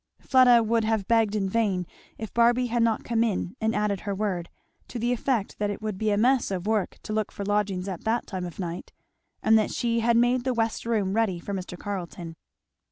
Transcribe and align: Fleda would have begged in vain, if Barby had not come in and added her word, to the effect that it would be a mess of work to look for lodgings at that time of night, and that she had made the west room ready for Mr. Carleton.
Fleda 0.19 0.63
would 0.63 0.83
have 0.83 1.07
begged 1.07 1.35
in 1.35 1.47
vain, 1.47 1.85
if 2.17 2.33
Barby 2.33 2.65
had 2.65 2.81
not 2.81 3.03
come 3.03 3.23
in 3.23 3.55
and 3.61 3.75
added 3.75 3.99
her 3.99 4.15
word, 4.15 4.49
to 4.87 4.97
the 4.97 5.13
effect 5.13 5.59
that 5.59 5.69
it 5.69 5.79
would 5.79 5.99
be 5.99 6.09
a 6.09 6.17
mess 6.17 6.49
of 6.49 6.65
work 6.65 6.97
to 7.03 7.13
look 7.13 7.31
for 7.31 7.45
lodgings 7.45 7.87
at 7.87 8.03
that 8.03 8.25
time 8.25 8.45
of 8.47 8.57
night, 8.57 8.91
and 9.43 9.59
that 9.59 9.69
she 9.69 9.99
had 9.99 10.17
made 10.17 10.43
the 10.43 10.55
west 10.55 10.87
room 10.87 11.13
ready 11.15 11.39
for 11.39 11.53
Mr. 11.53 11.77
Carleton. 11.77 12.35